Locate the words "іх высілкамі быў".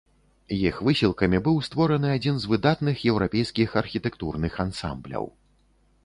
0.67-1.57